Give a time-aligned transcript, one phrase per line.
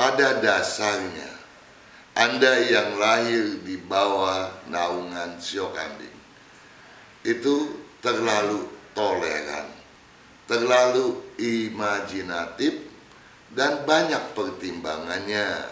[0.00, 1.28] pada dasarnya
[2.16, 6.16] Anda yang lahir di bawah naungan sio kambing
[7.20, 8.64] itu terlalu
[8.96, 9.68] toleran,
[10.48, 12.80] terlalu imajinatif,
[13.52, 15.68] dan banyak pertimbangannya.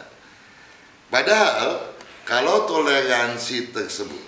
[1.08, 1.96] Padahal
[2.28, 4.27] kalau toleransi tersebut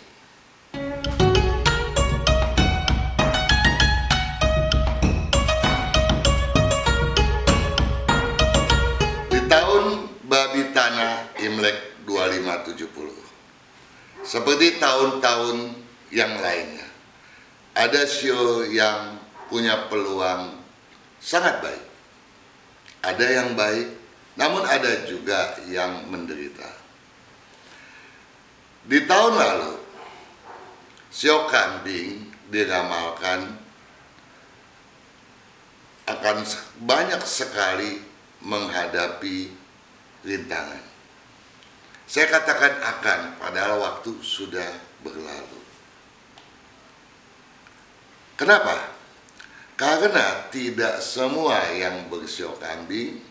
[14.31, 15.75] seperti tahun-tahun
[16.15, 16.87] yang lainnya.
[17.75, 19.19] Ada show yang
[19.51, 20.55] punya peluang
[21.19, 21.85] sangat baik.
[23.03, 23.99] Ada yang baik
[24.39, 26.71] namun ada juga yang menderita.
[28.87, 29.75] Di tahun lalu
[31.11, 33.59] sio kambing diramalkan
[36.07, 36.39] akan
[36.87, 37.99] banyak sekali
[38.47, 39.51] menghadapi
[40.23, 40.90] rintangan.
[42.11, 44.67] Saya katakan akan, padahal waktu sudah
[45.07, 45.63] berlalu.
[48.35, 48.99] Kenapa?
[49.79, 53.23] Karena tidak semua yang bersio kambing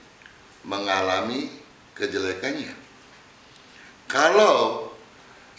[0.64, 1.52] mengalami
[1.92, 2.72] kejelekannya.
[4.08, 4.88] Kalau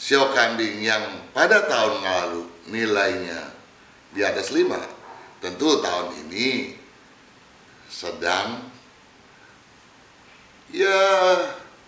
[0.01, 3.53] sio kambing yang pada tahun lalu nilainya
[4.17, 6.73] di atas 5, tentu tahun ini
[7.85, 8.65] sedang
[10.73, 11.05] ya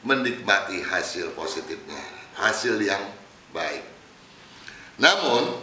[0.03, 2.03] menikmati hasil positifnya,
[2.35, 3.03] hasil yang
[3.55, 3.87] baik.
[4.99, 5.63] Namun,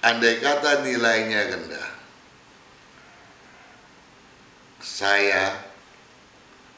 [0.00, 1.90] andai kata nilainya rendah,
[4.80, 5.60] saya,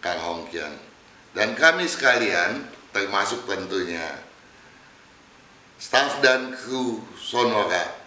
[0.02, 0.74] Kang Hongkian,
[1.32, 4.18] dan kami sekalian, termasuk tentunya
[5.78, 8.02] staf dan kru Sonora,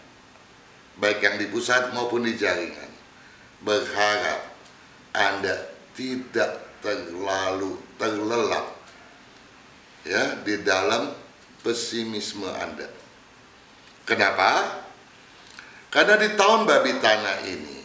[0.99, 2.91] baik yang di pusat maupun di jaringan,
[3.63, 4.51] berharap
[5.15, 8.77] Anda tidak terlalu terlelap
[10.05, 11.09] ya di dalam
[11.65, 12.85] pesimisme Anda.
[14.05, 14.85] Kenapa?
[15.89, 17.79] Karena di tahun babi tanah ini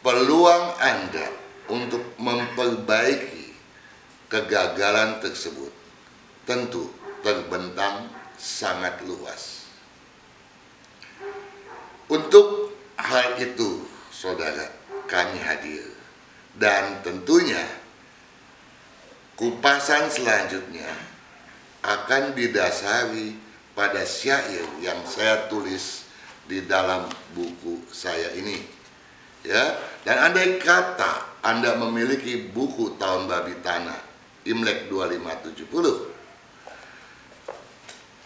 [0.00, 1.28] peluang Anda
[1.68, 3.52] untuk memperbaiki
[4.32, 5.72] kegagalan tersebut
[6.48, 6.88] tentu
[7.20, 8.08] terbentang
[8.40, 9.68] sangat luas.
[12.04, 13.80] Untuk hal itu,
[14.12, 14.68] saudara,
[15.08, 15.93] kami hadir.
[16.54, 17.62] Dan tentunya
[19.34, 20.86] kupasan selanjutnya
[21.82, 23.34] akan didasari
[23.74, 26.06] pada syair yang saya tulis
[26.46, 28.62] di dalam buku saya ini.
[29.44, 29.76] Ya,
[30.08, 34.00] dan andai kata Anda memiliki buku tahun babi tanah
[34.48, 36.14] Imlek 2570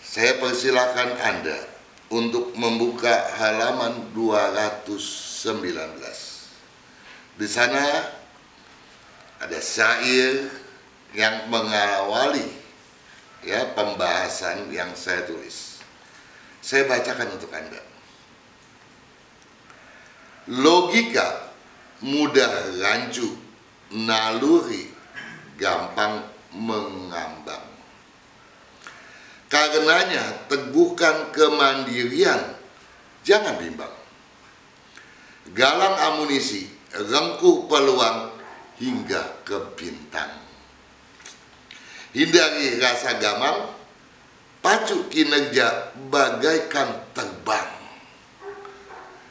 [0.09, 1.69] saya persilakan Anda
[2.09, 5.69] untuk membuka halaman 219.
[7.37, 7.85] Di sana
[9.39, 10.51] ada syair
[11.15, 12.47] yang mengawali
[13.47, 15.79] ya pembahasan yang saya tulis.
[16.59, 17.81] Saya bacakan untuk Anda.
[20.49, 21.55] Logika
[22.03, 23.37] mudah rancu,
[23.95, 24.91] naluri
[25.61, 26.25] gampang
[26.55, 27.67] mengambang.
[29.49, 32.53] Karenanya teguhkan kemandirian,
[33.25, 33.93] jangan bimbang.
[35.57, 38.38] Galang amunisi, rengkuh peluang
[38.79, 40.39] hingga ke bintang.
[42.15, 43.75] Hindari rasa gamang,
[44.65, 47.71] pacu kinerja bagaikan terbang.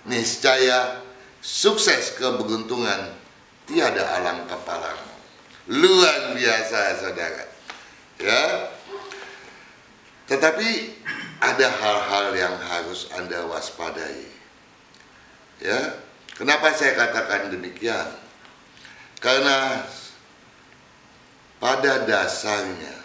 [0.07, 1.03] Niscaya
[1.43, 3.11] sukses keberuntungan
[3.67, 4.95] tiada alang kepala.
[5.67, 7.43] Luar biasa saudara.
[8.17, 8.71] Ya,
[10.27, 10.95] tetapi
[11.39, 14.27] ada hal-hal yang harus Anda waspadai.
[15.63, 16.01] Ya,
[16.35, 18.26] kenapa saya katakan demikian?
[19.17, 19.81] Karena
[21.57, 22.95] pada dasarnya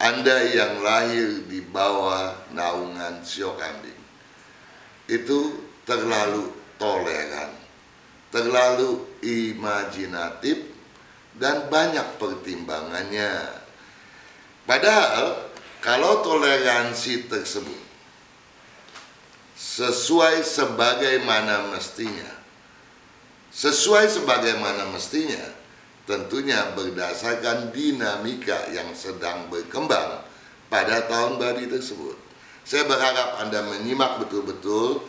[0.00, 4.00] Anda yang lahir di bawah naungan sio kambing
[5.06, 7.52] itu terlalu toleran,
[8.32, 10.72] terlalu imajinatif
[11.36, 13.62] dan banyak pertimbangannya.
[14.66, 15.46] Padahal
[15.78, 17.82] kalau toleransi tersebut
[19.56, 22.45] sesuai sebagaimana mestinya,
[23.56, 25.40] sesuai sebagaimana mestinya,
[26.04, 30.20] tentunya berdasarkan dinamika yang sedang berkembang
[30.68, 32.20] pada tahun babi tersebut.
[32.68, 35.00] Saya berharap Anda menyimak betul-betul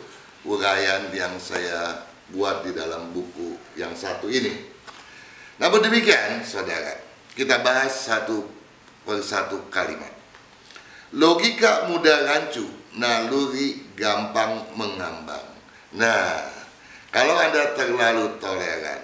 [0.48, 4.64] uraian yang saya buat di dalam buku yang satu ini.
[5.60, 6.96] Namun demikian, saudara,
[7.36, 8.46] kita bahas satu
[9.04, 10.14] persatu kalimat.
[11.12, 12.64] Logika mudah rancu,
[12.94, 15.46] naluri gampang mengambang.
[15.96, 16.57] Nah,
[17.08, 19.02] kalau Anda terlalu toleran,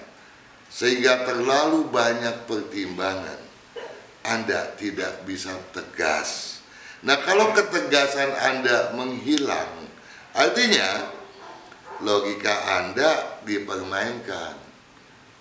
[0.68, 3.40] sehingga terlalu banyak pertimbangan
[4.24, 6.60] Anda tidak bisa tegas.
[7.04, 9.88] Nah, kalau ketegasan Anda menghilang,
[10.32, 11.12] artinya
[12.00, 14.56] logika Anda dipermainkan.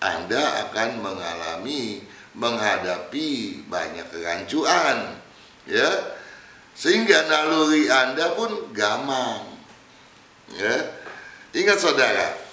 [0.04, 2.04] Anda akan mengalami
[2.36, 5.16] menghadapi banyak kerancuan,
[5.64, 5.88] ya.
[6.76, 9.56] Sehingga naluri Anda pun gamang.
[10.52, 10.76] Ya.
[11.56, 12.43] Ingat saudara,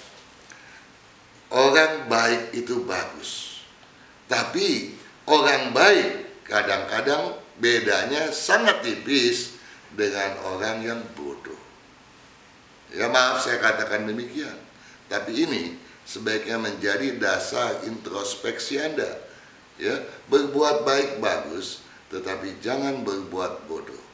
[1.52, 3.60] orang baik itu bagus.
[4.26, 4.96] Tapi
[5.28, 9.60] orang baik kadang-kadang bedanya sangat tipis
[9.92, 11.60] dengan orang yang bodoh.
[12.92, 14.56] Ya maaf saya katakan demikian.
[15.12, 15.76] Tapi ini
[16.08, 19.28] sebaiknya menjadi dasar introspeksi Anda.
[19.80, 21.80] Ya, berbuat baik bagus,
[22.12, 24.04] tetapi jangan berbuat bodoh.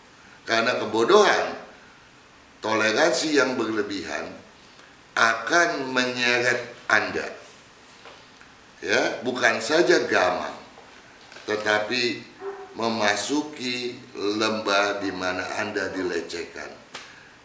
[0.46, 1.58] Karena kebodohan,
[2.62, 4.32] toleransi yang berlebihan
[5.18, 7.28] akan menyeret Anda.
[8.78, 10.54] Ya, bukan saja gamang,
[11.44, 12.22] tetapi
[12.78, 16.70] memasuki lembah di mana Anda dilecehkan.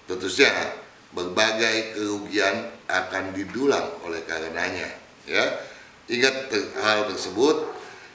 [0.06, 0.78] Tentu saja
[1.14, 4.90] berbagai kerugian akan didulang oleh karenanya.
[5.26, 5.58] Ya,
[6.06, 7.66] ingat hal tersebut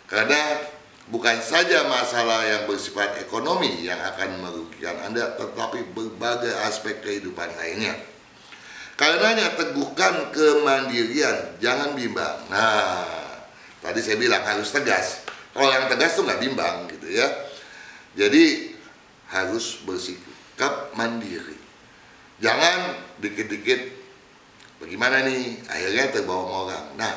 [0.07, 0.63] karena
[1.11, 7.99] bukan saja masalah yang bersifat ekonomi yang akan merugikan Anda, tetapi berbagai aspek kehidupan lainnya.
[8.99, 12.35] Karenanya teguhkan kemandirian, jangan bimbang.
[12.51, 13.07] Nah,
[13.79, 15.23] tadi saya bilang harus tegas.
[15.55, 17.31] Kalau yang tegas tuh nggak bimbang gitu ya.
[18.19, 18.75] Jadi
[19.31, 21.55] harus bersikap mandiri.
[22.43, 23.87] Jangan dikit-dikit
[24.83, 26.87] bagaimana nih akhirnya terbawa orang.
[26.99, 27.15] Nah,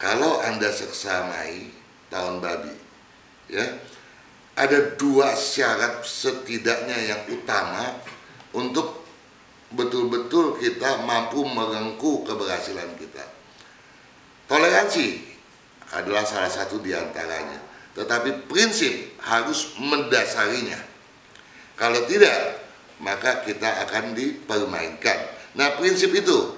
[0.00, 1.68] kalau Anda seksamai
[2.08, 2.72] tahun babi,
[3.52, 3.76] ya,
[4.56, 8.00] ada dua syarat setidaknya yang utama
[8.56, 8.99] untuk
[9.70, 13.24] betul-betul kita mampu merengkuh keberhasilan kita.
[14.50, 15.22] Toleransi
[15.94, 17.62] adalah salah satu di antaranya,
[17.94, 20.78] tetapi prinsip harus mendasarinya.
[21.78, 22.58] Kalau tidak,
[23.00, 25.18] maka kita akan dipermainkan.
[25.54, 26.54] Nah, prinsip itu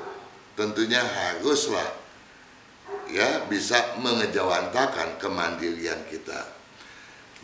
[0.57, 2.03] tentunya haruslah
[3.13, 6.49] ya bisa mengejawantakan kemandirian kita.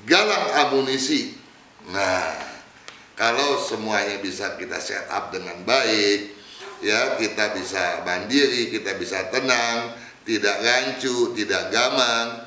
[0.08, 1.36] Galang amunisi.
[1.92, 2.47] Nah,
[3.18, 6.38] kalau semuanya bisa kita set up dengan baik,
[6.78, 9.90] ya kita bisa mandiri, kita bisa tenang,
[10.22, 12.46] tidak rancu, tidak gamang.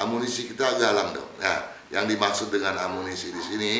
[0.00, 1.28] Amunisi kita galang dong.
[1.36, 3.74] Nah, yang dimaksud dengan amunisi di sini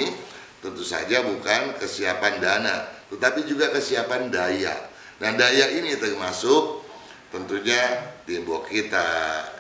[0.61, 4.77] tentu saja bukan kesiapan dana, tetapi juga kesiapan daya.
[5.25, 6.85] Nah, daya ini termasuk
[7.33, 9.09] tentunya timbuk kita,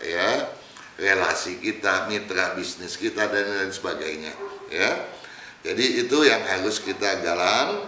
[0.05, 0.53] ya,
[1.00, 4.37] relasi kita, mitra bisnis kita dan lain sebagainya,
[4.69, 4.91] ya.
[5.62, 7.87] Jadi itu yang harus kita galang.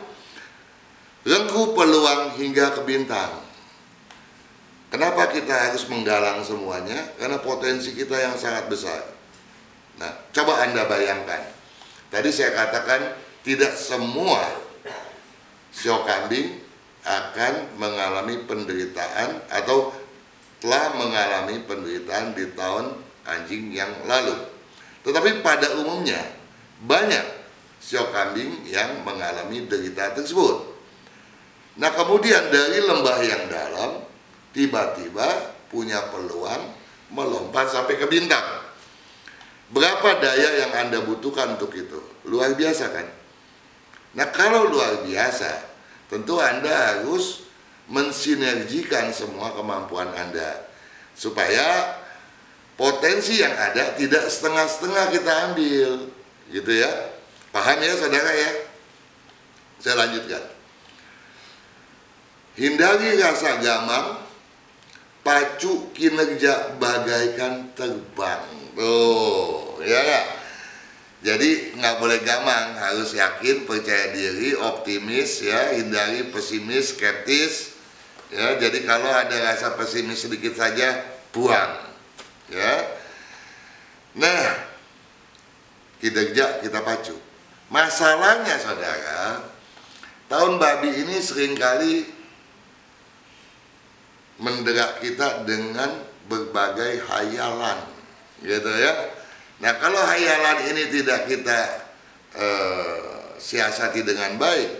[1.24, 3.42] Rengkuh peluang hingga ke bintang.
[4.92, 7.10] Kenapa kita harus menggalang semuanya?
[7.18, 9.02] Karena potensi kita yang sangat besar.
[9.98, 11.54] Nah, coba Anda bayangkan
[12.14, 13.10] Tadi saya katakan
[13.42, 14.38] tidak semua
[15.74, 16.62] sio kambing
[17.02, 19.90] akan mengalami penderitaan atau
[20.62, 22.94] telah mengalami penderitaan di tahun
[23.26, 24.46] anjing yang lalu.
[25.02, 26.22] Tetapi pada umumnya
[26.86, 27.43] banyak
[27.84, 30.72] sio kambing yang mengalami derita tersebut.
[31.76, 33.90] Nah kemudian dari lembah yang dalam
[34.56, 36.72] tiba-tiba punya peluang
[37.12, 38.64] melompat sampai ke bintang.
[39.68, 42.00] Berapa daya yang Anda butuhkan untuk itu?
[42.24, 43.06] Luar biasa kan?
[44.16, 45.50] Nah kalau luar biasa,
[46.08, 47.44] tentu Anda harus
[47.90, 50.72] mensinergikan semua kemampuan Anda.
[51.12, 52.00] Supaya
[52.80, 55.90] potensi yang ada tidak setengah-setengah kita ambil.
[56.48, 57.13] Gitu ya.
[57.54, 58.50] Paham ya saudara ya?
[59.78, 60.42] Saya lanjutkan.
[62.58, 64.18] Hindari rasa gamang,
[65.22, 68.42] pacu kinerja bagaikan terbang.
[68.74, 70.26] Oh, ya gak?
[71.24, 77.78] Jadi nggak boleh gamang, harus yakin, percaya diri, optimis ya, hindari pesimis, skeptis.
[78.34, 81.86] Ya, jadi kalau ada rasa pesimis sedikit saja, buang.
[82.50, 82.98] Ya.
[84.18, 84.68] Nah,
[86.02, 87.23] kinerja kita pacu.
[87.74, 89.42] Masalahnya saudara,
[90.30, 92.06] tahun babi ini sering kali
[94.38, 95.90] menderak kita dengan
[96.30, 97.82] berbagai hayalan
[98.46, 99.10] gitu ya.
[99.58, 101.90] Nah kalau hayalan ini tidak kita
[102.38, 104.70] uh, siasati dengan baik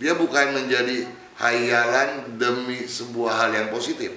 [0.00, 1.04] dia bukan menjadi
[1.36, 4.16] hayalan demi sebuah hal yang positif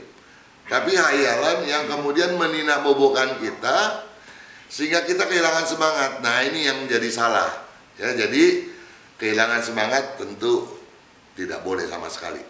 [0.72, 4.08] tapi hayalan yang kemudian meninabobokan kita
[4.72, 6.12] sehingga kita kehilangan semangat.
[6.24, 7.61] Nah ini yang menjadi salah
[8.02, 8.66] ya jadi
[9.22, 10.66] kehilangan semangat tentu
[11.38, 12.42] tidak boleh sama sekali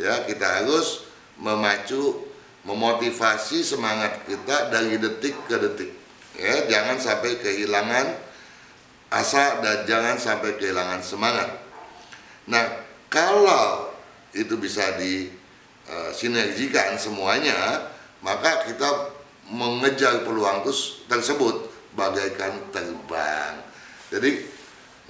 [0.00, 1.04] ya kita harus
[1.36, 2.32] memacu
[2.64, 5.92] memotivasi semangat kita dari detik ke detik.
[6.34, 8.18] Ya, jangan sampai kehilangan
[9.12, 11.46] asa dan jangan sampai kehilangan semangat.
[12.50, 13.94] Nah, kalau
[14.34, 17.86] itu bisa disinergikan semuanya,
[18.24, 19.14] maka kita
[19.52, 20.66] mengejar peluang
[21.06, 23.62] tersebut bagaikan terbang.
[24.10, 24.42] Jadi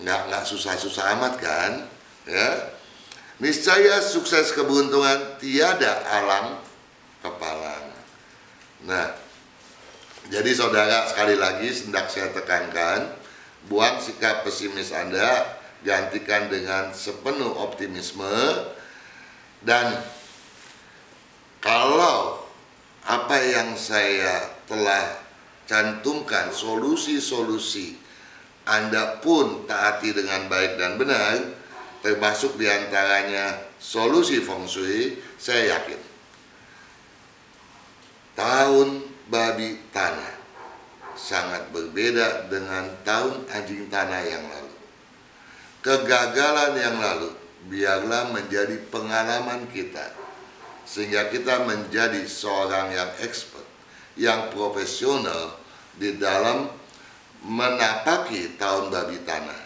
[0.00, 1.72] nggak nggak susah-susah amat kan,
[2.26, 2.50] ya.
[3.42, 6.62] Niscaya sukses keberuntungan tiada alang
[7.18, 7.90] kepalang.
[8.86, 9.10] Nah,
[10.30, 13.10] jadi saudara sekali lagi hendak saya tekankan,
[13.66, 18.64] buang sikap pesimis Anda, gantikan dengan sepenuh optimisme
[19.64, 20.00] dan
[21.60, 22.44] kalau
[23.04, 25.20] apa yang saya telah
[25.68, 28.03] cantumkan solusi-solusi
[28.64, 31.36] Anda pun taati dengan baik dan benar
[32.00, 36.00] termasuk di antaranya solusi feng shui saya yakin
[38.36, 40.34] tahun babi tanah
[41.14, 44.74] sangat berbeda dengan tahun anjing tanah yang lalu.
[45.80, 47.30] Kegagalan yang lalu
[47.70, 50.12] biarlah menjadi pengalaman kita
[50.84, 53.64] sehingga kita menjadi seorang yang expert,
[54.20, 55.56] yang profesional
[55.96, 56.68] di dalam
[57.44, 59.62] menapaki tahun babi tanah.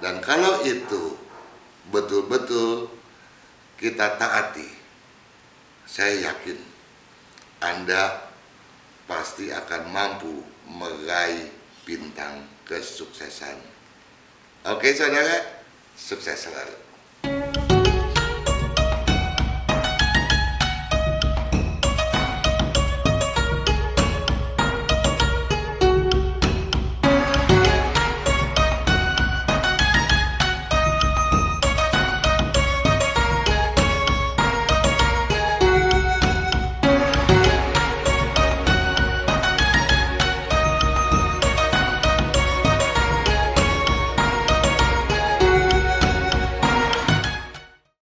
[0.00, 1.14] Dan kalau itu
[1.92, 2.90] betul-betul
[3.78, 4.66] kita taati,
[5.86, 6.58] saya yakin
[7.62, 8.32] Anda
[9.06, 11.52] pasti akan mampu meraih
[11.86, 13.60] bintang kesuksesan.
[14.66, 15.62] Oke saudara,
[15.94, 16.91] sukses selalu.